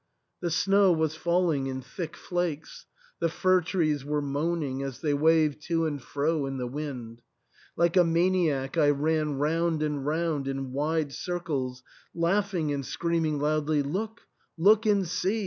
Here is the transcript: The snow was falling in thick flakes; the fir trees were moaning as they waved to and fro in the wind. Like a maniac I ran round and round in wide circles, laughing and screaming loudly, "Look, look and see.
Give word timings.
The 0.39 0.49
snow 0.49 0.91
was 0.91 1.15
falling 1.15 1.67
in 1.67 1.83
thick 1.83 2.17
flakes; 2.17 2.87
the 3.19 3.29
fir 3.29 3.61
trees 3.61 4.03
were 4.03 4.19
moaning 4.19 4.81
as 4.81 5.01
they 5.01 5.13
waved 5.13 5.61
to 5.67 5.85
and 5.85 6.01
fro 6.01 6.47
in 6.47 6.57
the 6.57 6.65
wind. 6.65 7.21
Like 7.77 7.95
a 7.97 8.03
maniac 8.03 8.79
I 8.79 8.89
ran 8.89 9.35
round 9.35 9.83
and 9.83 10.03
round 10.03 10.47
in 10.47 10.71
wide 10.71 11.13
circles, 11.13 11.83
laughing 12.15 12.73
and 12.73 12.83
screaming 12.83 13.37
loudly, 13.37 13.83
"Look, 13.83 14.21
look 14.57 14.87
and 14.87 15.07
see. 15.07 15.39